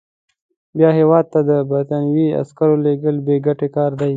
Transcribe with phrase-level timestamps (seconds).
[0.77, 4.09] بیا هیواد ته د برټانوي عسکرو لېږل بې ګټې کار دی.